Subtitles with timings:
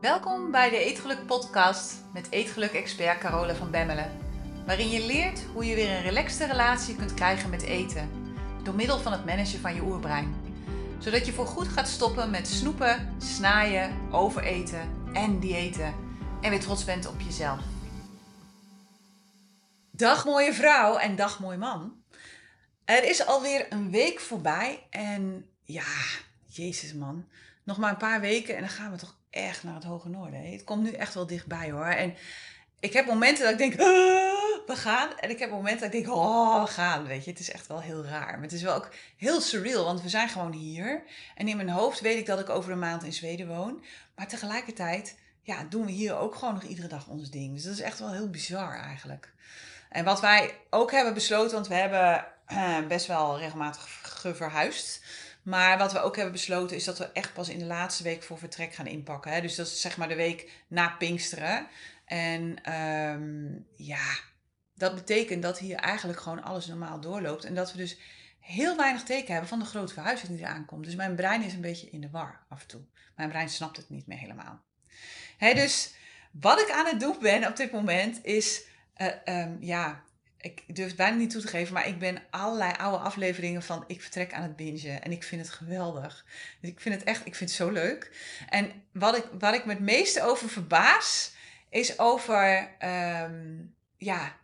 [0.00, 4.18] Welkom bij de Eetgeluk podcast met Eetgeluk-expert Carole van Bemmelen.
[4.66, 8.10] Waarin je leert hoe je weer een relaxte relatie kunt krijgen met eten.
[8.62, 10.34] Door middel van het managen van je oerbrein.
[10.98, 15.94] Zodat je voorgoed gaat stoppen met snoepen, snaaien, overeten en diëten.
[16.40, 17.60] En weer trots bent op jezelf.
[19.90, 22.02] Dag mooie vrouw en dag mooi man.
[22.84, 25.92] Er is alweer een week voorbij en ja,
[26.46, 27.28] jezus man.
[27.64, 30.52] Nog maar een paar weken en dan gaan we toch echt naar het hoge noorden.
[30.52, 31.84] Het komt nu echt wel dichtbij hoor.
[31.86, 32.14] En
[32.80, 35.18] ik heb momenten dat ik denk, ah, we gaan.
[35.18, 37.06] En ik heb momenten dat ik denk, oh, we gaan.
[37.06, 38.32] Weet je, het is echt wel heel raar.
[38.32, 41.02] Maar het is wel ook heel surreal, want we zijn gewoon hier.
[41.34, 43.84] En in mijn hoofd weet ik dat ik over een maand in Zweden woon.
[44.14, 47.54] Maar tegelijkertijd, ja, doen we hier ook gewoon nog iedere dag ons ding.
[47.54, 49.32] Dus dat is echt wel heel bizar eigenlijk.
[49.88, 55.02] En wat wij ook hebben besloten, want we hebben eh, best wel regelmatig geverhuisd.
[55.42, 58.22] Maar wat we ook hebben besloten is dat we echt pas in de laatste week
[58.22, 59.32] voor vertrek gaan inpakken.
[59.32, 59.40] Hè?
[59.40, 61.66] Dus dat is zeg maar de week na Pinksteren.
[62.04, 64.18] En ehm, ja,
[64.74, 67.44] dat betekent dat hier eigenlijk gewoon alles normaal doorloopt.
[67.44, 67.98] En dat we dus
[68.40, 70.84] heel weinig teken hebben van de grote verhuizing die eraan komt.
[70.84, 72.80] Dus mijn brein is een beetje in de war af en toe.
[73.16, 74.60] Mijn brein snapt het niet meer helemaal.
[75.36, 75.94] Hè, dus
[76.30, 78.64] wat ik aan het doen ben op dit moment is,
[78.96, 79.08] uh,
[79.42, 80.02] um, ja,
[80.40, 83.84] ik durf het bijna niet toe te geven, maar ik ben allerlei oude afleveringen van
[83.86, 85.02] Ik vertrek aan het bingen.
[85.02, 86.24] En ik vind het geweldig.
[86.60, 88.10] Dus ik vind het echt, ik vind het zo leuk.
[88.48, 91.32] En wat ik, wat ik me het meeste over verbaas,
[91.68, 93.56] is over ehm,
[93.96, 94.36] ja,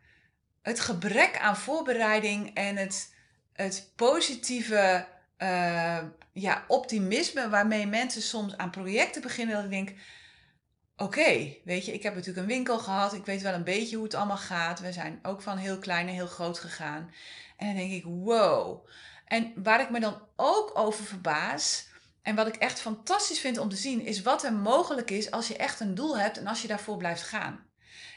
[0.62, 3.14] het gebrek aan voorbereiding en het,
[3.52, 5.06] het positieve
[5.38, 9.54] uh, ja, optimisme waarmee mensen soms aan projecten beginnen.
[9.54, 9.92] Dat ik denk,
[10.96, 13.12] oké, weet je, ik heb natuurlijk een winkel gehad.
[13.12, 14.80] Ik weet wel een beetje hoe het allemaal gaat.
[14.80, 17.12] We zijn ook van heel klein naar heel groot gegaan.
[17.56, 18.88] En dan denk ik, wow.
[19.24, 21.86] En waar ik me dan ook over verbaas,
[22.22, 25.48] en wat ik echt fantastisch vind om te zien, is wat er mogelijk is als
[25.48, 27.64] je echt een doel hebt en als je daarvoor blijft gaan.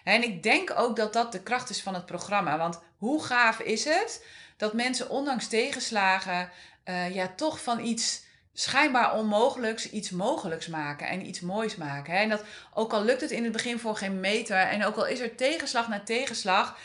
[0.03, 2.57] En ik denk ook dat dat de kracht is van het programma.
[2.57, 4.25] Want hoe gaaf is het
[4.57, 6.51] dat mensen ondanks tegenslagen
[6.85, 8.23] uh, ja, toch van iets
[8.59, 12.13] schijnbaar onmogelijks iets mogelijks maken en iets moois maken.
[12.13, 12.43] En dat
[12.73, 15.35] ook al lukt het in het begin voor geen meter en ook al is er
[15.35, 16.77] tegenslag na tegenslag,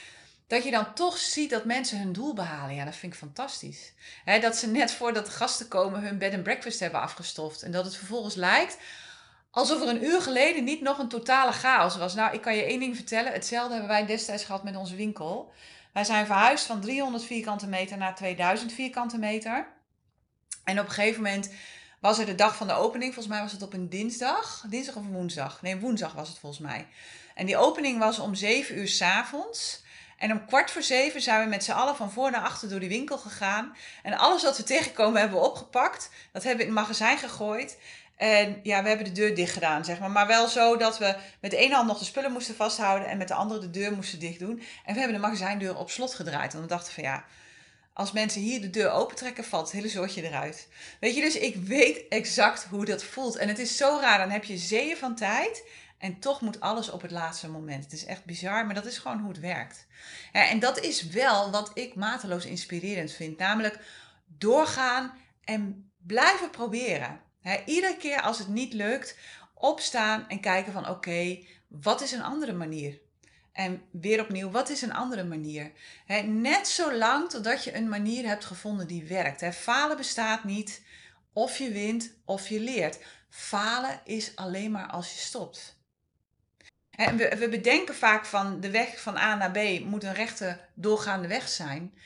[0.46, 2.74] dat je dan toch ziet dat mensen hun doel behalen.
[2.74, 3.92] Ja, dat vind ik fantastisch.
[4.40, 7.84] Dat ze net voordat de gasten komen hun bed and breakfast hebben afgestoft en dat
[7.84, 8.78] het vervolgens lijkt
[9.50, 12.14] alsof er een uur geleden niet nog een totale chaos was.
[12.14, 13.32] Nou, ik kan je één ding vertellen.
[13.32, 15.52] Hetzelfde hebben wij destijds gehad met onze winkel.
[15.92, 19.73] Wij zijn verhuisd van 300 vierkante meter naar 2000 vierkante meter.
[20.64, 21.50] En op een gegeven moment
[22.00, 23.14] was er de dag van de opening.
[23.14, 24.64] Volgens mij was het op een dinsdag.
[24.68, 25.62] Dinsdag of woensdag?
[25.62, 26.86] Nee, woensdag was het volgens mij.
[27.34, 29.82] En die opening was om 7 uur s avonds.
[30.18, 32.80] En om kwart voor zeven zijn we met z'n allen van voor naar achter door
[32.80, 33.76] die winkel gegaan.
[34.02, 36.10] En alles wat we tegenkomen hebben we opgepakt.
[36.32, 37.78] Dat hebben we in het magazijn gegooid.
[38.16, 40.10] En ja, we hebben de deur dicht gedaan, zeg maar.
[40.10, 43.18] Maar wel zo dat we met de ene hand nog de spullen moesten vasthouden en
[43.18, 44.62] met de andere de deur moesten dicht doen.
[44.84, 46.52] En we hebben de magazijndeur op slot gedraaid.
[46.52, 47.24] Want we dachten van ja,
[47.94, 50.68] als mensen hier de deur opentrekken, valt het hele soortje eruit.
[51.00, 53.36] Weet je, dus ik weet exact hoe dat voelt.
[53.36, 55.64] En het is zo raar, dan heb je zeeën van tijd
[55.98, 57.84] en toch moet alles op het laatste moment.
[57.84, 59.86] Het is echt bizar, maar dat is gewoon hoe het werkt.
[60.32, 63.38] en dat is wel wat ik mateloos inspirerend vind.
[63.38, 63.78] Namelijk
[64.26, 65.12] doorgaan
[65.44, 67.20] en blijven proberen.
[67.66, 69.18] iedere keer als het niet lukt,
[69.54, 73.00] opstaan en kijken van oké, wat is een andere manier?
[73.54, 75.72] En weer opnieuw, wat is een andere manier?
[76.24, 79.54] net zo lang totdat je een manier hebt gevonden die werkt.
[79.54, 80.82] falen bestaat niet.
[81.32, 82.98] Of je wint of je leert.
[83.28, 85.78] Falen is alleen maar als je stopt.
[86.90, 90.60] En we, we bedenken vaak van de weg van A naar B moet een rechte
[90.74, 91.98] doorgaande weg zijn.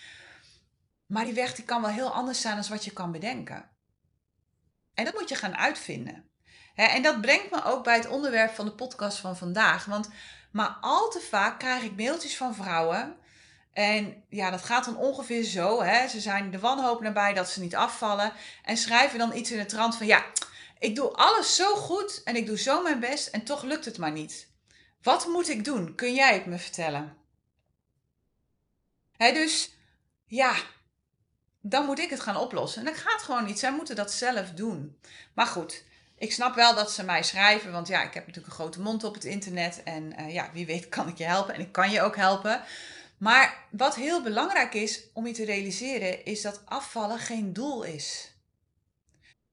[1.06, 3.70] Maar die weg die kan wel heel anders zijn dan wat je kan bedenken.
[4.94, 6.30] En dat moet je gaan uitvinden.
[6.74, 9.84] En dat brengt me ook bij het onderwerp van de podcast van vandaag.
[9.84, 10.08] Want
[10.50, 13.16] maar al te vaak krijg ik mailtjes van vrouwen.
[13.72, 15.82] En ja, dat gaat dan ongeveer zo.
[15.82, 16.08] Hè?
[16.08, 18.32] Ze zijn de wanhoop nabij dat ze niet afvallen.
[18.64, 20.24] En schrijven dan iets in de trant van ja,
[20.78, 23.98] ik doe alles zo goed en ik doe zo mijn best en toch lukt het
[23.98, 24.48] maar niet.
[25.02, 25.94] Wat moet ik doen?
[25.94, 27.16] Kun jij het me vertellen?
[29.16, 29.72] Dus
[30.26, 30.54] ja,
[31.60, 32.80] dan moet ik het gaan oplossen.
[32.80, 33.58] En dat gaat gewoon niet.
[33.58, 34.98] Zij moeten dat zelf doen.
[35.34, 35.84] Maar goed,
[36.18, 39.04] ik snap wel dat ze mij schrijven, want ja, ik heb natuurlijk een grote mond
[39.04, 39.82] op het internet.
[39.84, 42.62] En uh, ja, wie weet kan ik je helpen en ik kan je ook helpen.
[43.18, 48.32] Maar wat heel belangrijk is om je te realiseren, is dat afvallen geen doel is.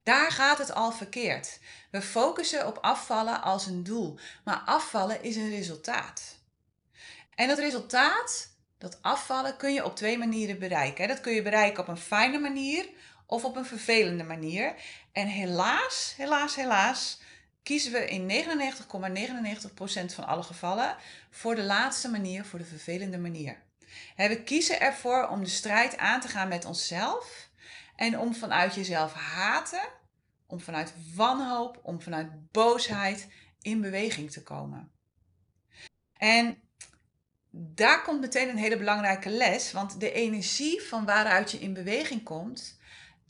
[0.04, 1.60] Daar gaat het al verkeerd.
[1.92, 6.40] We focussen op afvallen als een doel, maar afvallen is een resultaat.
[7.36, 11.08] En dat resultaat, dat afvallen, kun je op twee manieren bereiken.
[11.08, 12.90] Dat kun je bereiken op een fijne manier
[13.26, 14.76] of op een vervelende manier.
[15.12, 17.20] En helaas, helaas, helaas
[17.64, 18.46] kiezen we in
[20.10, 20.96] 99,99% van alle gevallen
[21.30, 23.64] voor de laatste manier, voor de vervelende manier.
[24.16, 27.50] We kiezen ervoor om de strijd aan te gaan met onszelf
[27.96, 29.88] en om vanuit jezelf haten,
[30.48, 33.28] om vanuit wanhoop, om vanuit boosheid
[33.62, 34.92] in beweging te komen.
[36.18, 36.58] En
[37.52, 42.24] daar komt meteen een hele belangrijke les, want de energie van waaruit je in beweging
[42.24, 42.78] komt,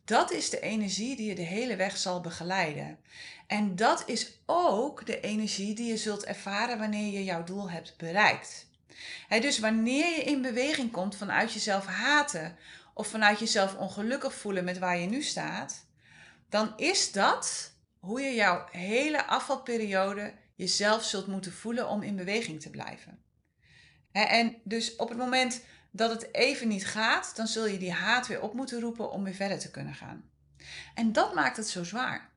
[0.05, 2.99] dat is de energie die je de hele weg zal begeleiden.
[3.47, 7.97] En dat is ook de energie die je zult ervaren wanneer je jouw doel hebt
[7.97, 8.67] bereikt.
[9.29, 12.57] dus wanneer je in beweging komt vanuit jezelf haten
[12.93, 15.85] of vanuit jezelf ongelukkig voelen met waar je nu staat,
[16.49, 22.61] dan is dat hoe je jouw hele afvalperiode jezelf zult moeten voelen om in beweging
[22.61, 23.19] te blijven.
[24.11, 25.61] En dus op het moment
[25.95, 29.23] dat het even niet gaat, dan zul je die haat weer op moeten roepen om
[29.23, 30.29] weer verder te kunnen gaan.
[30.95, 32.29] En dat maakt het zo zwaar.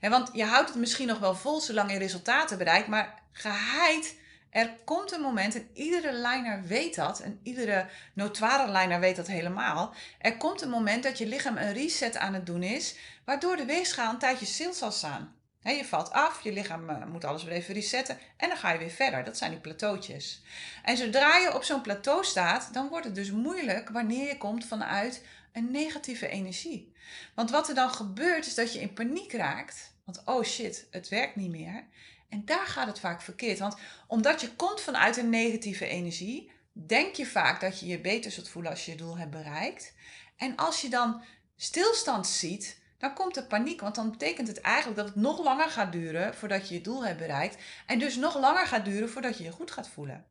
[0.00, 4.16] Want je houdt het misschien nog wel vol zolang je resultaten bereikt, maar geheid,
[4.50, 9.26] er komt een moment, en iedere liner weet dat, en iedere notoire liner weet dat
[9.26, 9.94] helemaal.
[10.18, 13.64] Er komt een moment dat je lichaam een reset aan het doen is, waardoor de
[13.64, 15.35] weegschaal een tijdje stil zal staan
[15.74, 18.78] je valt af, je lichaam eh, moet alles weer even resetten en dan ga je
[18.78, 19.24] weer verder.
[19.24, 20.42] Dat zijn die plateautjes.
[20.82, 24.66] En zodra je op zo'n plateau staat, dan wordt het dus moeilijk wanneer je komt
[24.66, 26.92] vanuit een negatieve energie.
[27.34, 29.94] Want wat er dan gebeurt is dat je in paniek raakt.
[30.04, 31.84] Want oh shit, het werkt niet meer.
[32.28, 33.58] En daar gaat het vaak verkeerd.
[33.58, 33.76] Want
[34.06, 38.48] omdat je komt vanuit een negatieve energie, denk je vaak dat je je beter zult
[38.48, 39.94] voelen als je je doel hebt bereikt.
[40.36, 41.22] En als je dan
[41.56, 43.80] stilstand ziet, dan komt er paniek.
[43.80, 47.04] Want dan betekent het eigenlijk dat het nog langer gaat duren voordat je je doel
[47.04, 47.56] hebt bereikt.
[47.86, 50.26] En dus nog langer gaat duren voordat je je goed gaat voelen.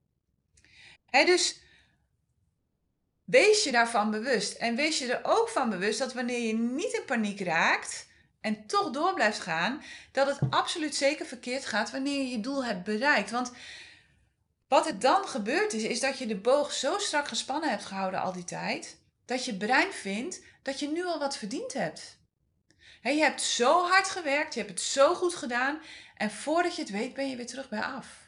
[1.12, 1.60] Dus
[3.24, 4.54] wees je daarvan bewust.
[4.54, 8.08] En wees je er ook van bewust dat wanneer je niet in paniek raakt
[8.42, 12.66] en toch door blijft gaan, dat het absoluut zeker verkeerd gaat wanneer je je doel
[12.66, 13.32] hebt bereikt.
[13.32, 13.52] Want
[14.68, 18.22] wat er dan gebeurt is, is dat je de boog zo strak gespannen hebt gehouden
[18.22, 22.18] al die tijd, dat je brein vindt dat je nu al wat verdiend hebt
[23.14, 25.82] je hebt zo hard gewerkt, je hebt het zo goed gedaan.
[26.16, 28.26] En voordat je het weet, ben je weer terug bij af.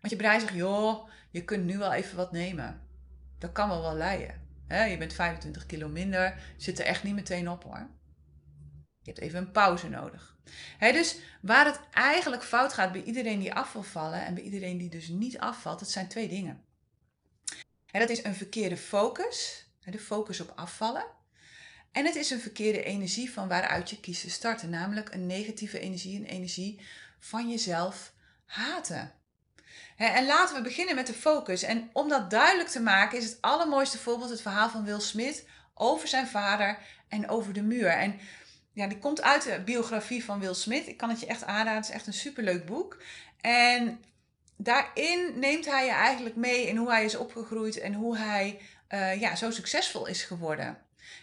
[0.00, 2.88] Want je brein zegt, joh, je kunt nu wel even wat nemen.
[3.38, 4.48] Dat kan wel wel leiden.
[4.68, 7.88] je bent 25 kilo minder, zit er echt niet meteen op hoor.
[9.02, 10.36] Je hebt even een pauze nodig.
[10.78, 14.78] dus waar het eigenlijk fout gaat bij iedereen die af wil vallen en bij iedereen
[14.78, 16.64] die dus niet afvalt, dat zijn twee dingen.
[17.92, 21.04] dat is een verkeerde focus, de focus op afvallen.
[21.92, 25.78] En het is een verkeerde energie van waaruit je kiest te starten, namelijk een negatieve
[25.78, 26.80] energie, een energie
[27.18, 28.12] van jezelf
[28.46, 29.12] haten.
[29.96, 31.62] En laten we beginnen met de focus.
[31.62, 35.44] En om dat duidelijk te maken is het allermooiste voorbeeld het verhaal van Will Smith
[35.74, 36.78] over zijn vader
[37.08, 37.88] en over de muur.
[37.88, 38.18] En
[38.72, 40.86] ja, die komt uit de biografie van Will Smith.
[40.86, 43.02] Ik kan het je echt aanraden, het is echt een superleuk boek.
[43.40, 44.04] En
[44.56, 49.20] daarin neemt hij je eigenlijk mee in hoe hij is opgegroeid en hoe hij uh,
[49.20, 50.78] ja, zo succesvol is geworden.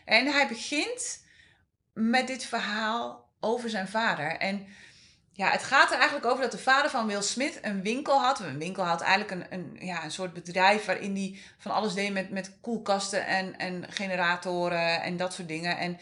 [0.05, 1.25] En hij begint
[1.93, 4.37] met dit verhaal over zijn vader.
[4.37, 4.67] En
[5.31, 8.39] ja, het gaat er eigenlijk over dat de vader van Will Smith een winkel had.
[8.39, 12.13] Een winkel had eigenlijk een, een, ja, een soort bedrijf waarin hij van alles deed
[12.13, 15.77] met, met koelkasten en, en generatoren en dat soort dingen.
[15.77, 15.99] En,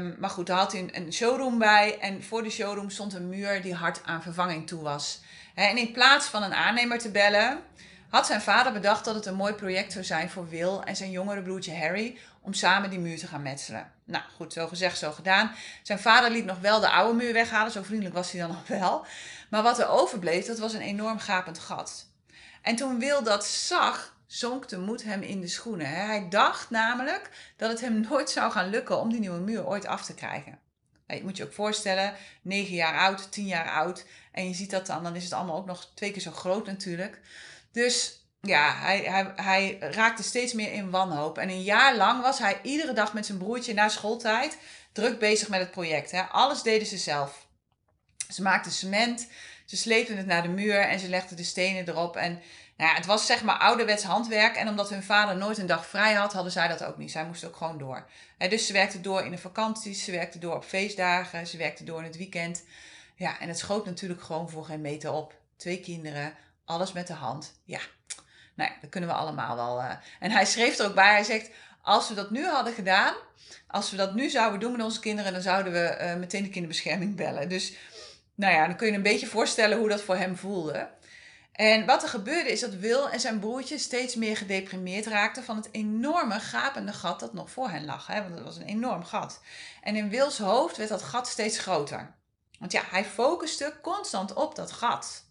[0.00, 1.98] um, maar goed, daar had hij een, een showroom bij.
[2.00, 5.20] En voor de showroom stond een muur die hard aan vervanging toe was.
[5.54, 7.62] En in plaats van een aannemer te bellen,
[8.08, 11.10] had zijn vader bedacht dat het een mooi project zou zijn voor Will en zijn
[11.10, 13.92] jongere broertje Harry om samen die muur te gaan metselen.
[14.04, 15.54] Nou goed, zo gezegd, zo gedaan.
[15.82, 18.66] Zijn vader liet nog wel de oude muur weghalen, zo vriendelijk was hij dan nog
[18.66, 19.06] wel.
[19.50, 22.06] Maar wat er overbleef, dat was een enorm gapend gat.
[22.62, 25.88] En toen Wil dat zag, zonk de moed hem in de schoenen.
[25.88, 29.86] Hij dacht namelijk dat het hem nooit zou gaan lukken om die nieuwe muur ooit
[29.86, 30.58] af te krijgen.
[31.06, 34.06] Je moet je ook voorstellen, 9 jaar oud, 10 jaar oud.
[34.32, 36.66] En je ziet dat dan, dan is het allemaal ook nog twee keer zo groot
[36.66, 37.20] natuurlijk.
[37.72, 41.38] Dus ja, hij, hij, raakte steeds meer in wanhoop.
[41.38, 44.58] En een jaar lang was hij iedere dag met zijn broertje na schooltijd
[44.92, 46.10] druk bezig met het project.
[46.10, 46.22] Hè.
[46.22, 47.46] Alles deden ze zelf.
[48.28, 49.28] Ze maakten cement,
[49.64, 52.16] ze sleepten het naar de muur en ze legden de stenen erop.
[52.16, 52.32] En
[52.76, 54.56] nou ja, het was zeg maar ouderwets handwerk.
[54.56, 57.10] En omdat hun vader nooit een dag vrij had, hadden zij dat ook niet.
[57.10, 58.06] Zij moesten ook gewoon door.
[58.38, 61.98] dus ze werkten door in de vakanties, ze werkten door op feestdagen, ze werkten door
[61.98, 62.64] in het weekend.
[63.14, 65.34] Ja, en het schoot natuurlijk gewoon voor geen meter op.
[65.56, 67.60] Twee kinderen, alles met de hand.
[67.64, 67.80] Ja,
[68.60, 69.78] nou dat kunnen we allemaal wel.
[69.78, 69.90] Uh.
[70.20, 71.50] En hij schreef er ook bij, hij zegt,
[71.82, 73.14] als we dat nu hadden gedaan,
[73.66, 76.48] als we dat nu zouden doen met onze kinderen, dan zouden we uh, meteen de
[76.48, 77.48] kinderbescherming bellen.
[77.48, 77.72] Dus
[78.34, 80.88] nou ja, dan kun je een beetje voorstellen hoe dat voor hem voelde.
[81.52, 85.56] En wat er gebeurde is dat Wil en zijn broertje steeds meer gedeprimeerd raakten van
[85.56, 88.06] het enorme gapende gat dat nog voor hen lag.
[88.06, 88.22] Hè?
[88.22, 89.40] Want het was een enorm gat.
[89.82, 92.14] En in Wils hoofd werd dat gat steeds groter.
[92.58, 95.29] Want ja, hij focuste constant op dat gat.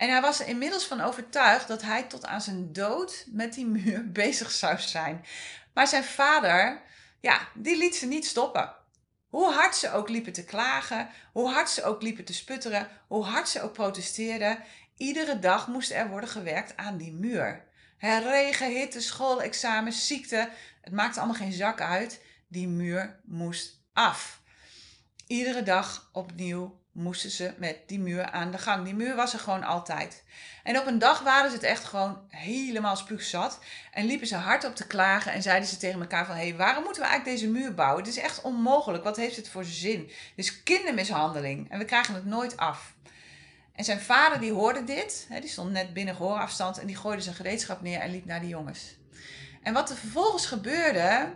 [0.00, 3.66] En hij was er inmiddels van overtuigd dat hij tot aan zijn dood met die
[3.66, 5.24] muur bezig zou zijn.
[5.74, 6.82] Maar zijn vader,
[7.20, 8.74] ja, die liet ze niet stoppen.
[9.28, 13.24] Hoe hard ze ook liepen te klagen, hoe hard ze ook liepen te sputteren, hoe
[13.24, 14.58] hard ze ook protesteerden,
[14.96, 17.64] iedere dag moest er worden gewerkt aan die muur.
[17.98, 20.48] regen, hitte, schoolexamens, ziekte,
[20.80, 22.22] het maakte allemaal geen zak uit.
[22.48, 24.42] Die muur moest af.
[25.26, 28.84] Iedere dag opnieuw moesten ze met die muur aan de gang.
[28.84, 30.22] Die muur was er gewoon altijd.
[30.62, 33.58] En op een dag waren ze het echt gewoon helemaal spuugzat.
[33.92, 36.34] En liepen ze hard op te klagen en zeiden ze tegen elkaar van...
[36.34, 38.04] hé, hey, waarom moeten we eigenlijk deze muur bouwen?
[38.04, 39.04] Het is echt onmogelijk.
[39.04, 40.10] Wat heeft het voor zin?
[40.34, 42.94] Is kindermishandeling en we krijgen het nooit af.
[43.74, 45.26] En zijn vader die hoorde dit.
[45.40, 48.48] Die stond net binnen gehoorafstand en die gooide zijn gereedschap neer en liep naar de
[48.48, 48.98] jongens.
[49.62, 51.34] En wat er vervolgens gebeurde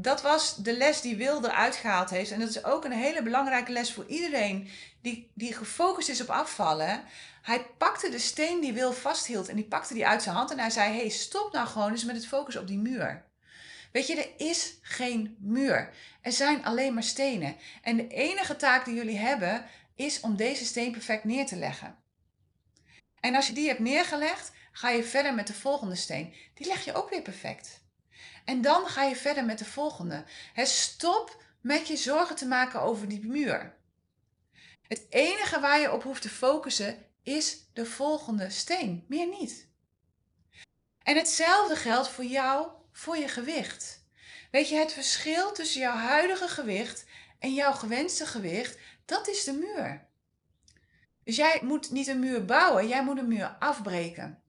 [0.00, 2.30] dat was de les die Wilde uitgehaald heeft.
[2.30, 4.68] En dat is ook een hele belangrijke les voor iedereen
[5.02, 7.04] die, die gefocust is op afvallen.
[7.42, 10.50] Hij pakte de steen die Wil vasthield en die pakte die uit zijn hand.
[10.50, 13.24] En hij zei, hey, stop nou gewoon eens met het focus op die muur.
[13.92, 15.94] Weet je, er is geen muur.
[16.20, 17.56] Er zijn alleen maar stenen.
[17.82, 19.64] En de enige taak die jullie hebben
[19.94, 21.96] is om deze steen perfect neer te leggen.
[23.20, 26.34] En als je die hebt neergelegd, ga je verder met de volgende steen.
[26.54, 27.77] Die leg je ook weer perfect.
[28.48, 30.24] En dan ga je verder met de volgende.
[30.54, 33.76] stop met je zorgen te maken over die muur.
[34.82, 39.68] Het enige waar je op hoeft te focussen is de volgende steen, meer niet.
[41.02, 44.04] En hetzelfde geldt voor jou, voor je gewicht.
[44.50, 47.04] Weet je, het verschil tussen jouw huidige gewicht
[47.38, 50.06] en jouw gewenste gewicht, dat is de muur.
[51.24, 54.42] Dus jij moet niet een muur bouwen, jij moet een muur afbreken.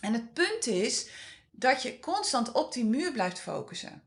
[0.00, 1.08] En het punt is
[1.56, 4.02] dat je constant op die muur blijft focussen.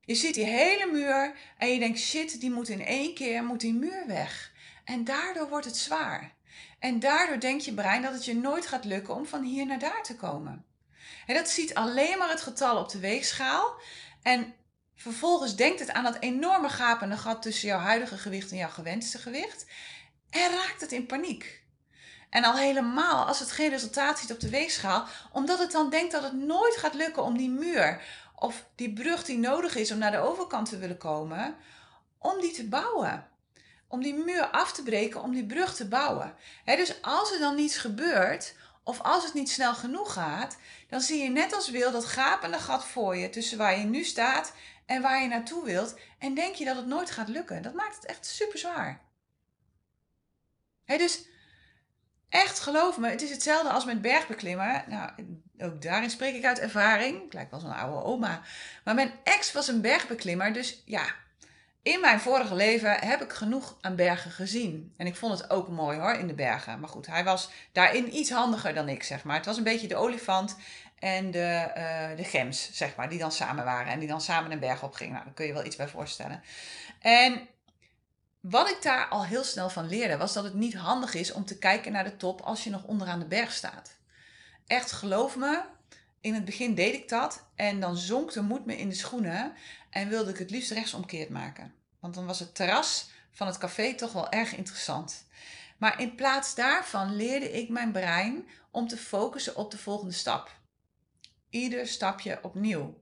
[0.00, 3.60] Je ziet die hele muur en je denkt, shit, die moet in één keer, moet
[3.60, 4.52] die muur weg.
[4.84, 6.34] En daardoor wordt het zwaar.
[6.78, 9.78] En daardoor denkt je brein dat het je nooit gaat lukken om van hier naar
[9.78, 10.64] daar te komen.
[11.26, 13.74] En dat ziet alleen maar het getal op de weegschaal.
[14.22, 14.54] En
[14.94, 19.18] vervolgens denkt het aan dat enorme gapende gat tussen jouw huidige gewicht en jouw gewenste
[19.18, 19.66] gewicht.
[20.30, 21.61] En raakt het in paniek.
[22.32, 26.12] En al helemaal als het geen resultaat ziet op de weegschaal, omdat het dan denkt
[26.12, 28.02] dat het nooit gaat lukken om die muur
[28.34, 31.56] of die brug die nodig is om naar de overkant te willen komen,
[32.18, 33.28] om die te bouwen.
[33.88, 36.34] Om die muur af te breken, om die brug te bouwen.
[36.64, 40.56] dus als er dan niets gebeurt, of als het niet snel genoeg gaat,
[40.88, 44.04] dan zie je net als wil dat gapende gat voor je tussen waar je nu
[44.04, 44.52] staat
[44.86, 45.94] en waar je naartoe wilt.
[46.18, 47.62] En denk je dat het nooit gaat lukken.
[47.62, 49.00] Dat maakt het echt super zwaar.
[50.86, 51.30] dus
[52.32, 54.84] Echt, geloof me, het is hetzelfde als met bergbeklimmen.
[54.86, 55.10] Nou,
[55.58, 57.22] ook daarin spreek ik uit ervaring.
[57.22, 58.40] Ik lijk wel zo'n oude oma.
[58.84, 61.04] Maar mijn ex was een bergbeklimmer, dus ja,
[61.82, 64.94] in mijn vorige leven heb ik genoeg aan bergen gezien.
[64.96, 66.80] En ik vond het ook mooi hoor, in de bergen.
[66.80, 69.36] Maar goed, hij was daarin iets handiger dan ik, zeg maar.
[69.36, 70.56] Het was een beetje de olifant
[70.98, 73.92] en de, uh, de gems, zeg maar, die dan samen waren.
[73.92, 75.12] En die dan samen een berg op gingen.
[75.12, 76.42] Nou, daar kun je wel iets bij voorstellen.
[77.00, 77.48] En
[78.42, 81.44] wat ik daar al heel snel van leerde, was dat het niet handig is om
[81.44, 83.96] te kijken naar de top als je nog onderaan de berg staat.
[84.66, 85.62] Echt, geloof me,
[86.20, 89.52] in het begin deed ik dat en dan zonk de moed me in de schoenen
[89.90, 91.74] en wilde ik het liefst rechtsomkeerd maken.
[92.00, 95.24] Want dan was het terras van het café toch wel erg interessant.
[95.78, 100.56] Maar in plaats daarvan leerde ik mijn brein om te focussen op de volgende stap.
[101.50, 103.00] Ieder stapje opnieuw.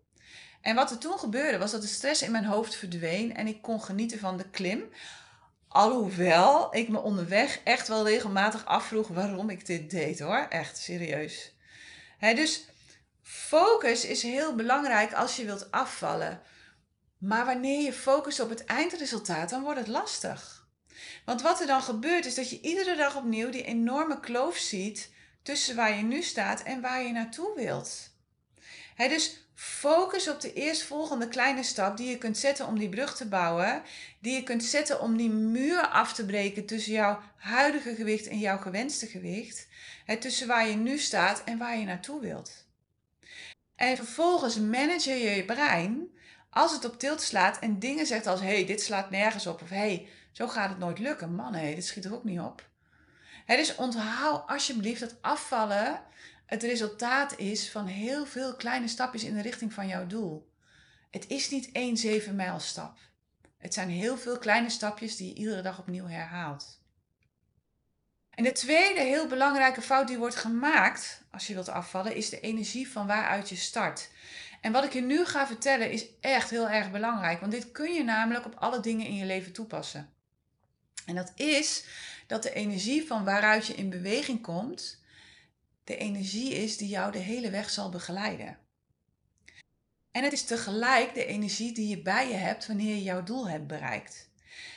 [0.60, 3.62] En wat er toen gebeurde was dat de stress in mijn hoofd verdween en ik
[3.62, 4.82] kon genieten van de klim,
[5.72, 10.46] Alhoewel ik me onderweg echt wel regelmatig afvroeg waarom ik dit deed hoor.
[10.48, 11.52] Echt serieus.
[12.20, 12.64] dus
[13.22, 16.40] focus is heel belangrijk als je wilt afvallen.
[17.18, 20.68] Maar wanneer je focust op het eindresultaat, dan wordt het lastig.
[21.24, 25.10] Want wat er dan gebeurt is dat je iedere dag opnieuw die enorme kloof ziet
[25.42, 28.10] tussen waar je nu staat en waar je naartoe wilt.
[28.96, 33.28] dus Focus op de eerstvolgende kleine stap die je kunt zetten om die brug te
[33.28, 33.82] bouwen.
[34.18, 38.38] Die je kunt zetten om die muur af te breken tussen jouw huidige gewicht en
[38.38, 39.68] jouw gewenste gewicht.
[40.20, 42.66] tussen waar je nu staat en waar je naartoe wilt.
[43.76, 46.08] En vervolgens manage je je brein
[46.50, 49.62] als het op tilt slaat en dingen zegt als: hey, dit slaat nergens op.
[49.62, 51.34] Of hey, zo gaat het nooit lukken.
[51.34, 52.68] Man, hé, dit schiet er ook niet op.
[53.46, 56.02] dus onthoud alsjeblieft dat afvallen
[56.50, 60.52] het resultaat is van heel veel kleine stapjes in de richting van jouw doel.
[61.10, 62.98] Het is niet één zeven mijl stap.
[63.58, 66.80] Het zijn heel veel kleine stapjes die je iedere dag opnieuw herhaalt.
[68.30, 72.40] En de tweede heel belangrijke fout die wordt gemaakt als je wilt afvallen, is de
[72.40, 74.10] energie van waaruit je start.
[74.60, 77.92] En wat ik je nu ga vertellen is echt heel erg belangrijk, want dit kun
[77.92, 80.12] je namelijk op alle dingen in je leven toepassen.
[81.06, 81.84] En dat is
[82.26, 84.99] dat de energie van waaruit je in beweging komt,
[85.84, 88.58] de energie is die jou de hele weg zal begeleiden.
[90.10, 93.48] En het is tegelijk de energie die je bij je hebt wanneer je jouw doel
[93.48, 94.28] hebt bereikt.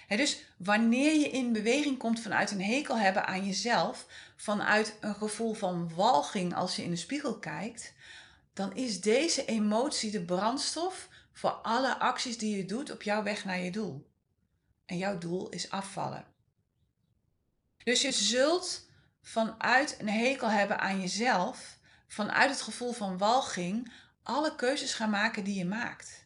[0.07, 5.53] dus wanneer je in beweging komt vanuit een hekel hebben aan jezelf, vanuit een gevoel
[5.53, 7.93] van walging als je in de spiegel kijkt,
[8.53, 13.45] dan is deze emotie de brandstof voor alle acties die je doet op jouw weg
[13.45, 14.07] naar je doel.
[14.85, 16.25] En jouw doel is afvallen.
[17.83, 18.82] Dus je zult
[19.23, 21.77] vanuit een hekel hebben aan jezelf,
[22.07, 23.91] vanuit het gevoel van walging,
[24.23, 26.25] alle keuzes gaan maken die je maakt.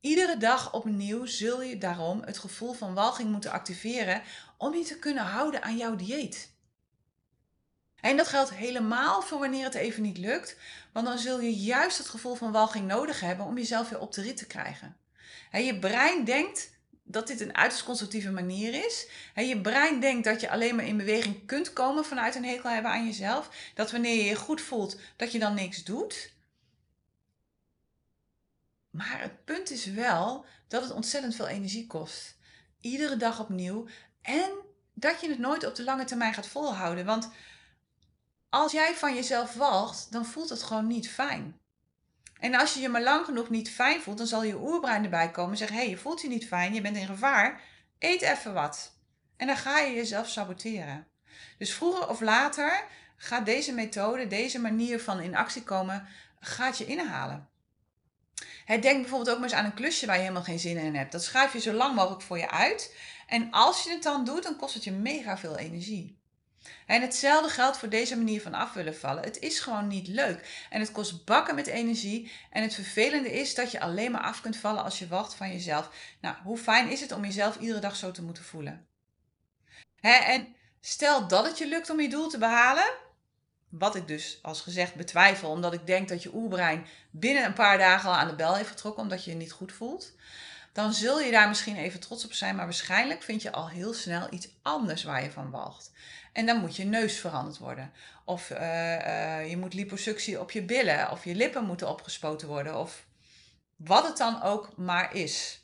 [0.00, 4.22] Iedere dag opnieuw zul je daarom het gevoel van walging moeten activeren
[4.56, 6.56] om je te kunnen houden aan jouw dieet.
[8.00, 10.56] En dat geldt helemaal voor wanneer het even niet lukt,
[10.92, 14.12] want dan zul je juist het gevoel van walging nodig hebben om jezelf weer op
[14.12, 14.96] de rit te krijgen.
[15.52, 16.70] je brein denkt
[17.10, 19.08] dat dit een uiterst constructieve manier is.
[19.34, 22.90] je brein denkt dat je alleen maar in beweging kunt komen vanuit een hekel hebben
[22.90, 23.50] aan jezelf.
[23.74, 26.32] Dat wanneer je je goed voelt, dat je dan niks doet.
[28.90, 32.36] Maar het punt is wel dat het ontzettend veel energie kost.
[32.80, 33.86] Iedere dag opnieuw.
[34.22, 34.50] En
[34.94, 37.04] dat je het nooit op de lange termijn gaat volhouden.
[37.04, 37.30] Want
[38.48, 41.58] als jij van jezelf walgt, dan voelt het gewoon niet fijn.
[42.40, 45.30] En als je je maar lang genoeg niet fijn voelt, dan zal je oerbrein erbij
[45.30, 47.60] komen en zeggen: hé, hey, je voelt je niet fijn, je bent in gevaar,
[47.98, 48.96] eet even wat.
[49.36, 51.06] En dan ga je jezelf saboteren.
[51.58, 52.84] Dus vroeger of later
[53.16, 56.08] gaat deze methode, deze manier van in actie komen,
[56.40, 57.48] gaat je inhalen.
[58.66, 61.12] denk bijvoorbeeld ook maar eens aan een klusje waar je helemaal geen zin in hebt.
[61.12, 62.94] Dat schuif je zo lang mogelijk voor je uit.
[63.26, 66.17] En als je het dan doet, dan kost het je mega veel energie.
[66.86, 69.22] En hetzelfde geldt voor deze manier van af willen vallen.
[69.22, 70.66] Het is gewoon niet leuk.
[70.70, 72.32] En het kost bakken met energie.
[72.50, 75.52] En het vervelende is dat je alleen maar af kunt vallen als je wacht van
[75.52, 75.90] jezelf.
[76.20, 78.86] Nou, hoe fijn is het om jezelf iedere dag zo te moeten voelen?
[80.00, 82.94] Hè, en stel dat het je lukt om je doel te behalen.
[83.68, 87.78] Wat ik dus als gezegd betwijfel, omdat ik denk dat je oerbrein binnen een paar
[87.78, 90.12] dagen al aan de bel heeft getrokken, omdat je je niet goed voelt.
[90.72, 93.94] Dan zul je daar misschien even trots op zijn, maar waarschijnlijk vind je al heel
[93.94, 95.90] snel iets anders waar je van wacht.
[96.38, 97.92] En dan moet je neus veranderd worden.
[98.24, 101.10] Of uh, uh, je moet liposuctie op je billen.
[101.10, 102.78] Of je lippen moeten opgespoten worden.
[102.78, 103.06] Of
[103.76, 105.62] wat het dan ook maar is.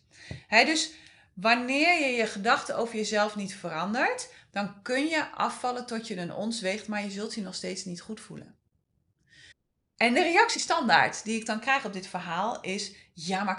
[0.49, 0.93] Dus
[1.35, 6.35] wanneer je je gedachten over jezelf niet verandert, dan kun je afvallen tot je een
[6.35, 8.57] ons weegt, maar je zult je nog steeds niet goed voelen.
[9.97, 13.57] En de reactie standaard die ik dan krijg op dit verhaal is: ja, maar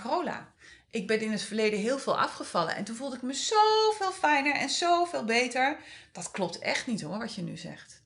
[0.96, 2.76] ik ben in het verleden heel veel afgevallen.
[2.76, 5.80] En toen voelde ik me zoveel fijner en zoveel beter.
[6.12, 8.04] Dat klopt echt niet hoor, wat je nu zegt.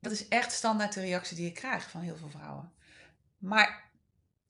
[0.00, 2.72] Dat is echt standaard de reactie die ik krijg van heel veel vrouwen.
[3.38, 3.90] Maar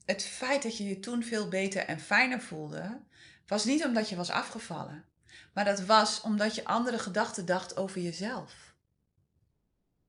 [0.05, 3.01] het feit dat je je toen veel beter en fijner voelde,
[3.47, 5.05] was niet omdat je was afgevallen.
[5.55, 8.75] Maar dat was omdat je andere gedachten dacht over jezelf.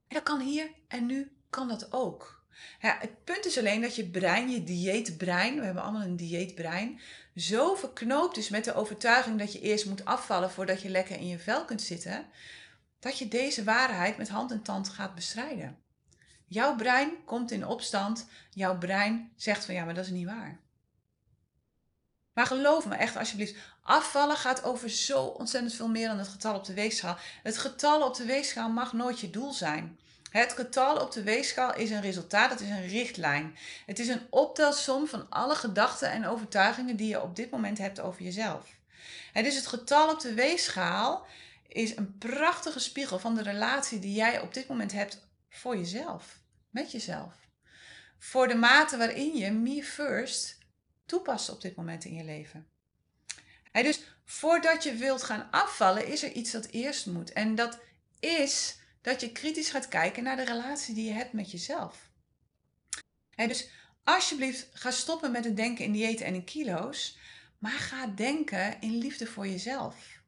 [0.07, 2.38] En dat kan hier en nu kan dat ook.
[2.81, 6.99] Ja, het punt is alleen dat je brein, je dieetbrein, we hebben allemaal een dieetbrein,
[7.35, 11.27] zo verknoopt is met de overtuiging dat je eerst moet afvallen voordat je lekker in
[11.27, 12.25] je vel kunt zitten,
[12.99, 15.77] dat je deze waarheid met hand en tand gaat bestrijden.
[16.45, 20.59] Jouw brein komt in opstand, jouw brein zegt van ja, maar dat is niet waar.
[22.33, 26.55] Maar geloof me echt alsjeblieft, afvallen gaat over zo ontzettend veel meer dan het getal
[26.55, 27.17] op de weegschaal.
[27.43, 29.99] Het getal op de weegschaal mag nooit je doel zijn.
[30.29, 33.57] Het getal op de weegschaal is een resultaat, het is een richtlijn.
[33.85, 37.99] Het is een optelsom van alle gedachten en overtuigingen die je op dit moment hebt
[37.99, 38.77] over jezelf.
[39.33, 41.25] En dus het getal op de weegschaal
[41.67, 46.39] is een prachtige spiegel van de relatie die jij op dit moment hebt voor jezelf,
[46.69, 47.33] met jezelf.
[48.17, 50.57] Voor de mate waarin je me first
[51.05, 52.67] toepast op dit moment in je leven.
[53.71, 57.33] En dus voordat je wilt gaan afvallen, is er iets dat eerst moet.
[57.33, 57.79] En dat
[58.19, 58.78] is
[59.09, 62.09] dat je kritisch gaat kijken naar de relatie die je hebt met jezelf.
[63.35, 63.69] dus
[64.03, 67.17] alsjeblieft, ga stoppen met het denken in diëten en in kilo's,
[67.57, 70.21] maar ga denken in liefde voor jezelf.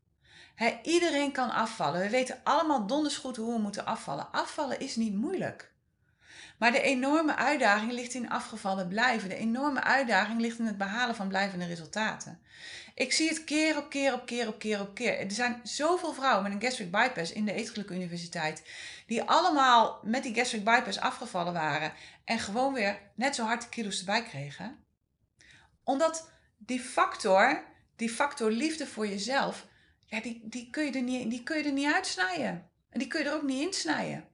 [0.83, 2.01] iedereen kan afvallen.
[2.01, 4.31] We weten allemaal donders goed hoe we moeten afvallen.
[4.31, 5.70] Afvallen is niet moeilijk.
[6.61, 9.29] Maar de enorme uitdaging ligt in afgevallen blijven.
[9.29, 12.39] De enorme uitdaging ligt in het behalen van blijvende resultaten.
[12.95, 15.19] Ik zie het keer op keer op keer op keer op keer.
[15.19, 18.63] Er zijn zoveel vrouwen met een gastric bypass in de Eetgeluk Universiteit.
[19.07, 21.93] Die allemaal met die gastric bypass afgevallen waren.
[22.25, 24.83] En gewoon weer net zo hard de kilo's erbij kregen.
[25.83, 27.63] Omdat die factor,
[27.95, 29.67] die factor liefde voor jezelf,
[30.05, 32.69] ja, die, die, kun je er niet, die kun je er niet uitsnijden.
[32.89, 34.29] En die kun je er ook niet insnijden.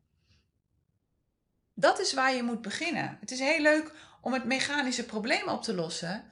[1.80, 3.18] Dat is waar je moet beginnen.
[3.20, 6.24] Het is heel leuk om het mechanische probleem op te lossen.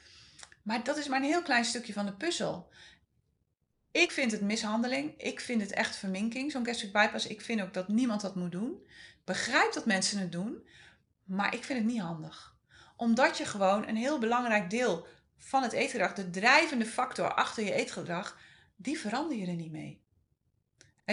[0.62, 2.70] Maar dat is maar een heel klein stukje van de puzzel.
[3.92, 5.14] Ik vind het mishandeling.
[5.18, 7.28] Ik vind het echt verminking, zo'n gastric bypass.
[7.28, 8.86] Ik vind ook dat niemand dat moet doen.
[9.24, 10.68] Begrijp dat mensen het doen,
[11.24, 12.56] maar ik vind het niet handig.
[12.96, 17.74] Omdat je gewoon een heel belangrijk deel van het eetgedrag, de drijvende factor achter je
[17.74, 18.38] eetgedrag,
[18.76, 20.05] die verander je er niet mee.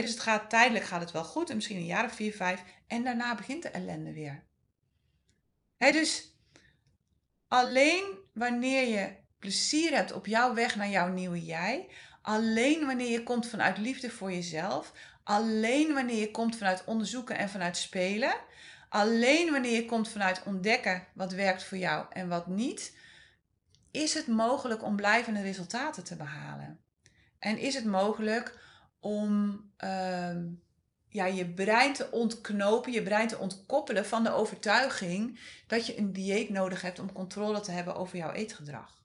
[0.01, 2.63] Dus het gaat tijdelijk gaat het wel goed, en misschien een jaar of vier, vijf,
[2.87, 4.45] en daarna begint de ellende weer.
[5.79, 6.37] dus
[7.49, 11.89] alleen wanneer je plezier hebt op jouw weg naar jouw nieuwe jij,
[12.23, 14.93] alleen wanneer je komt vanuit liefde voor jezelf,
[15.25, 18.35] alleen wanneer je komt vanuit onderzoeken en vanuit spelen,
[18.89, 22.97] alleen wanneer je komt vanuit ontdekken wat werkt voor jou en wat niet,
[23.91, 26.81] is het mogelijk om blijvende resultaten te behalen.
[27.39, 28.61] En is het mogelijk
[29.03, 30.45] om ehm,
[31.09, 36.13] ja, je brein te ontknopen, je brein te ontkoppelen van de overtuiging dat je een
[36.13, 39.03] dieet nodig hebt om controle te hebben over jouw eetgedrag.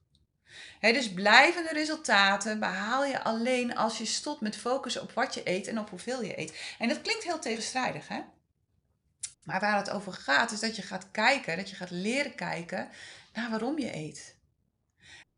[0.80, 5.68] dus blijvende resultaten behaal je alleen als je stopt met focussen op wat je eet
[5.68, 6.76] en op hoeveel je eet.
[6.80, 8.22] En dat klinkt heel tegenstrijdig, hè?
[9.44, 12.90] Maar waar het over gaat, is dat je gaat kijken, dat je gaat leren kijken
[13.34, 14.36] naar waarom je eet.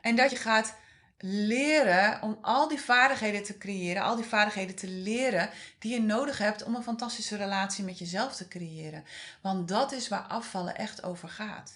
[0.01, 0.75] En dat je gaat
[1.21, 6.37] leren om al die vaardigheden te creëren, al die vaardigheden te leren die je nodig
[6.37, 9.03] hebt om een fantastische relatie met jezelf te creëren.
[9.41, 11.73] Want dat is waar afvallen echt over gaat.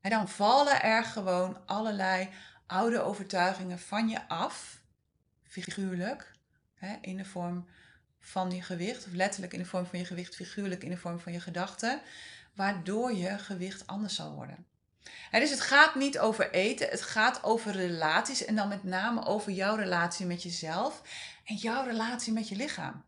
[0.00, 2.28] En dan vallen er gewoon allerlei
[2.66, 4.80] oude overtuigingen van je af,
[5.42, 6.32] figuurlijk,
[7.00, 7.68] in de vorm
[8.20, 11.18] van je gewicht, of letterlijk in de vorm van je gewicht, figuurlijk in de vorm
[11.18, 12.00] van je gedachten,
[12.54, 14.66] waardoor je gewicht anders zal worden
[15.30, 19.52] dus het gaat niet over eten, het gaat over relaties en dan met name over
[19.52, 21.02] jouw relatie met jezelf
[21.44, 23.04] en jouw relatie met je lichaam.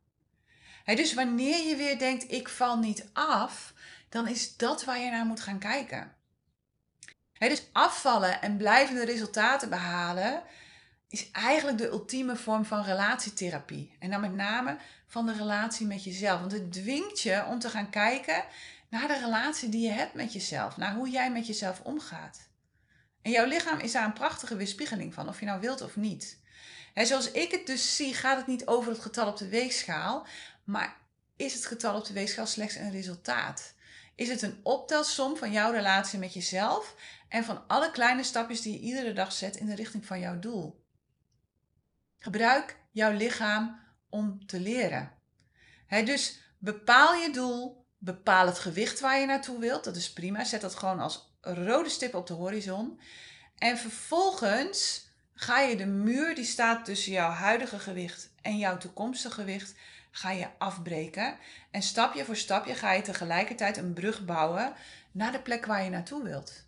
[0.84, 3.72] dus wanneer je weer denkt, ik val niet af,
[4.08, 6.14] dan is dat waar je naar moet gaan kijken.
[7.38, 10.42] dus afvallen en blijvende resultaten behalen
[11.08, 13.96] is eigenlijk de ultieme vorm van relatietherapie.
[13.98, 16.40] En dan met name van de relatie met jezelf.
[16.40, 18.44] Want het dwingt je om te gaan kijken
[18.90, 22.48] naar de relatie die je hebt met jezelf, naar hoe jij met jezelf omgaat.
[23.22, 26.40] En jouw lichaam is daar een prachtige weerspiegeling van, of je nou wilt of niet.
[26.94, 30.26] En zoals ik het dus zie, gaat het niet over het getal op de weegschaal,
[30.64, 30.96] maar
[31.36, 33.74] is het getal op de weegschaal slechts een resultaat?
[34.14, 36.94] Is het een optelsom van jouw relatie met jezelf
[37.28, 40.38] en van alle kleine stapjes die je iedere dag zet in de richting van jouw
[40.38, 40.84] doel?
[42.18, 45.12] Gebruik jouw lichaam om te leren.
[45.88, 49.84] dus bepaal je doel, Bepaal het gewicht waar je naartoe wilt.
[49.84, 50.44] Dat is prima.
[50.44, 53.00] Zet dat gewoon als rode stip op de horizon.
[53.58, 59.34] En vervolgens ga je de muur die staat tussen jouw huidige gewicht en jouw toekomstige
[59.34, 59.74] gewicht,
[60.10, 61.36] ga je afbreken.
[61.70, 64.74] En stapje voor stapje ga je tegelijkertijd een brug bouwen
[65.12, 66.64] naar de plek waar je naartoe wilt.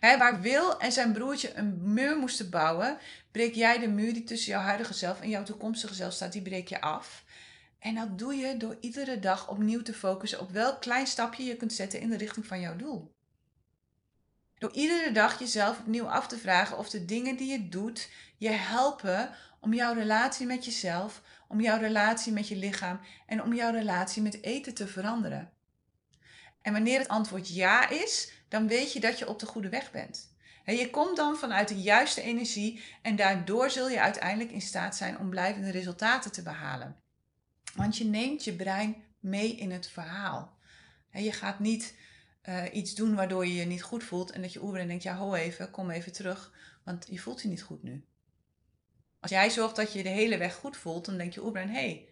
[0.00, 2.98] waar Wil en zijn broertje een muur moesten bouwen,
[3.30, 6.42] breek jij de muur die tussen jouw huidige zelf en jouw toekomstige zelf staat, die
[6.42, 7.24] breek je af.
[7.78, 11.56] En dat doe je door iedere dag opnieuw te focussen op welk klein stapje je
[11.56, 13.14] kunt zetten in de richting van jouw doel.
[14.58, 18.50] Door iedere dag jezelf opnieuw af te vragen of de dingen die je doet je
[18.50, 23.72] helpen om jouw relatie met jezelf, om jouw relatie met je lichaam en om jouw
[23.72, 25.52] relatie met eten te veranderen.
[26.62, 29.90] En wanneer het antwoord ja is, dan weet je dat je op de goede weg
[29.90, 30.34] bent.
[30.64, 35.18] je komt dan vanuit de juiste energie en daardoor zul je uiteindelijk in staat zijn
[35.18, 36.96] om blijvende resultaten te behalen.
[37.76, 40.58] Want je neemt je brein mee in het verhaal.
[41.10, 41.94] En je gaat niet
[42.48, 45.16] uh, iets doen waardoor je je niet goed voelt en dat je oerbrein denkt, ja
[45.16, 46.52] ho even, kom even terug,
[46.84, 48.04] want je voelt je niet goed nu.
[49.20, 51.74] Als jij zorgt dat je de hele weg goed voelt, dan denk je oerbrein, hé,
[51.74, 52.08] hey,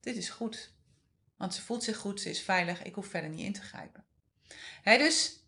[0.00, 0.72] dit is goed.
[1.36, 4.04] Want ze voelt zich goed, ze is veilig, ik hoef verder niet in te grijpen.
[4.84, 5.44] Dus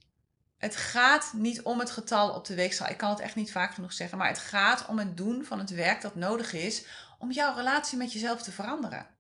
[0.56, 2.88] het gaat niet om het getal op de weegschaal.
[2.88, 5.59] Ik kan het echt niet vaak genoeg zeggen, maar het gaat om het doen van
[5.59, 6.87] het werk dat nodig is
[7.18, 9.15] om jouw relatie met jezelf te veranderen.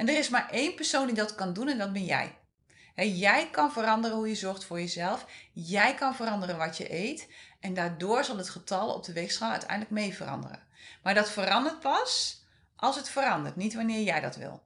[0.00, 2.38] En er is maar één persoon die dat kan doen en dat ben jij.
[2.94, 5.26] jij kan veranderen hoe je zorgt voor jezelf.
[5.52, 7.28] Jij kan veranderen wat je eet.
[7.60, 10.66] En daardoor zal het getal op de weegschaal uiteindelijk mee veranderen.
[11.02, 12.42] Maar dat verandert pas
[12.76, 14.62] als het verandert, niet wanneer jij dat wil.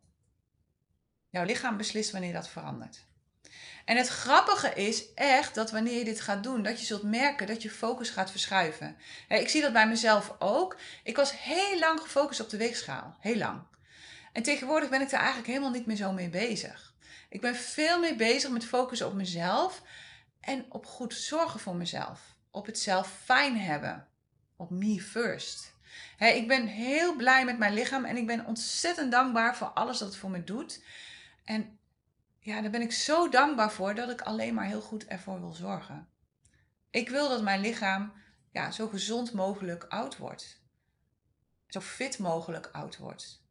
[1.28, 3.04] Jouw lichaam beslist wanneer dat verandert.
[3.84, 7.46] En het grappige is echt dat wanneer je dit gaat doen, dat je zult merken
[7.46, 8.96] dat je focus gaat verschuiven.
[9.28, 10.76] Ik zie dat bij mezelf ook.
[11.02, 13.16] Ik was heel lang gefocust op de weegschaal.
[13.20, 13.72] Heel lang.
[14.34, 16.94] En tegenwoordig ben ik daar eigenlijk helemaal niet meer zo mee bezig.
[17.28, 19.82] Ik ben veel meer bezig met focussen op mezelf
[20.40, 22.36] en op goed zorgen voor mezelf.
[22.50, 24.08] Op het zelf fijn hebben.
[24.56, 25.74] Op me first.
[26.18, 30.08] ik ben heel blij met mijn lichaam en ik ben ontzettend dankbaar voor alles dat
[30.08, 30.84] het voor me doet.
[31.44, 31.78] En
[32.38, 35.52] ja, daar ben ik zo dankbaar voor dat ik alleen maar heel goed ervoor wil
[35.52, 36.08] zorgen.
[36.90, 38.12] Ik wil dat mijn lichaam
[38.50, 40.62] ja, zo gezond mogelijk oud wordt.
[41.68, 43.43] zo fit mogelijk oud wordt.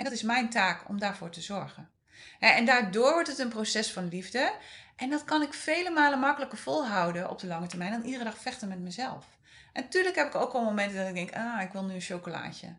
[0.00, 1.90] En dat is mijn taak om daarvoor te zorgen.
[2.38, 4.52] En daardoor wordt het een proces van liefde.
[4.96, 8.38] En dat kan ik vele malen makkelijker volhouden op de lange termijn dan iedere dag
[8.38, 9.26] vechten met mezelf.
[9.72, 12.00] En natuurlijk heb ik ook al momenten dat ik denk, ah, ik wil nu een
[12.00, 12.76] chocolaatje.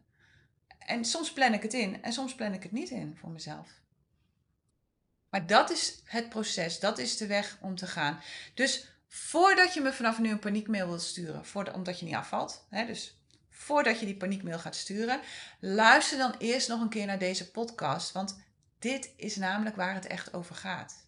[0.79, 3.69] En soms plan ik het in en soms plan ik het niet in voor mezelf.
[5.29, 8.19] Maar dat is het proces, dat is de weg om te gaan.
[8.53, 12.85] Dus voordat je me vanaf nu een paniekmail wilt sturen, omdat je niet afvalt, hè,
[12.85, 13.20] dus
[13.61, 15.19] voordat je die paniekmail gaat sturen,
[15.59, 18.41] luister dan eerst nog een keer naar deze podcast, want
[18.79, 21.05] dit is namelijk waar het echt over gaat.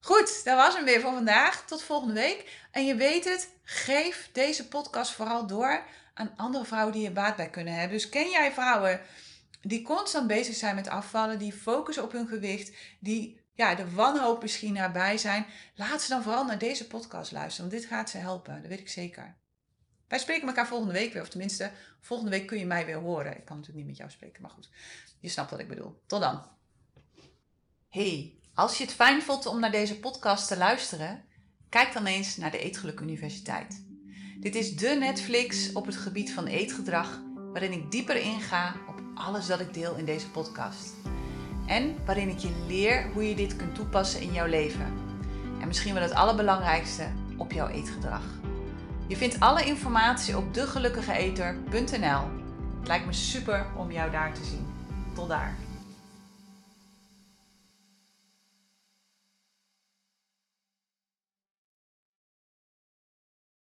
[0.00, 1.66] Goed, dat was hem weer voor vandaag.
[1.66, 2.66] Tot volgende week.
[2.70, 7.36] En je weet het, geef deze podcast vooral door aan andere vrouwen die je baat
[7.36, 7.98] bij kunnen hebben.
[7.98, 9.00] Dus ken jij vrouwen
[9.60, 14.42] die constant bezig zijn met afvallen, die focussen op hun gewicht, die ja, de wanhoop
[14.42, 15.46] misschien nabij zijn?
[15.74, 18.60] Laat ze dan vooral naar deze podcast luisteren, want dit gaat ze helpen.
[18.60, 19.39] Dat weet ik zeker.
[20.10, 21.70] Wij spreken elkaar volgende week weer, of tenminste,
[22.00, 23.36] volgende week kun je mij weer horen.
[23.36, 24.68] Ik kan natuurlijk niet met jou spreken, maar goed,
[25.20, 26.02] je snapt wat ik bedoel.
[26.06, 26.46] Tot dan.
[27.88, 31.24] Hey, als je het fijn vond om naar deze podcast te luisteren,
[31.68, 33.84] kijk dan eens naar de Eetgeluk Universiteit.
[34.40, 39.46] Dit is de Netflix op het gebied van eetgedrag, waarin ik dieper inga op alles
[39.46, 40.94] dat ik deel in deze podcast.
[41.66, 44.98] En waarin ik je leer hoe je dit kunt toepassen in jouw leven.
[45.60, 48.39] En misschien wel het allerbelangrijkste, op jouw eetgedrag.
[49.10, 52.22] Je vindt alle informatie op degelukkigeeter.nl.
[52.78, 54.66] Het lijkt me super om jou daar te zien.
[55.14, 55.56] Tot daar.